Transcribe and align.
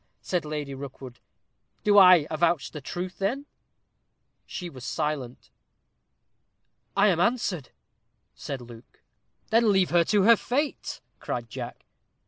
said 0.23 0.45
Lady 0.45 0.73
Rookwood. 0.73 1.19
"Do 1.83 1.99
I 1.99 2.25
avouch 2.31 2.71
the 2.71 2.81
truth, 2.81 3.19
then?" 3.19 3.45
She 4.47 4.67
was 4.67 4.83
silent. 4.83 5.51
"I 6.97 7.07
am 7.09 7.19
answered," 7.19 7.69
said 8.33 8.61
Luke. 8.61 9.01
"Then 9.51 9.71
leave 9.71 9.91
her 9.91 10.03
to 10.05 10.23
her 10.23 10.35
fate," 10.37 11.01
cried 11.19 11.51
Jack. 11.51 11.85